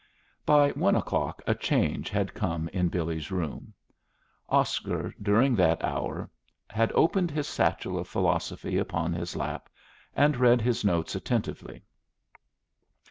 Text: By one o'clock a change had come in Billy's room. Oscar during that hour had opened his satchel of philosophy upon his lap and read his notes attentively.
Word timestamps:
By 0.47 0.71
one 0.71 0.95
o'clock 0.95 1.43
a 1.45 1.53
change 1.53 2.09
had 2.09 2.33
come 2.33 2.67
in 2.69 2.89
Billy's 2.89 3.29
room. 3.29 3.71
Oscar 4.49 5.13
during 5.21 5.55
that 5.57 5.83
hour 5.85 6.27
had 6.71 6.91
opened 6.93 7.29
his 7.29 7.45
satchel 7.47 7.99
of 7.99 8.07
philosophy 8.07 8.79
upon 8.79 9.13
his 9.13 9.35
lap 9.35 9.69
and 10.15 10.35
read 10.37 10.59
his 10.59 10.83
notes 10.83 11.13
attentively. 11.13 11.83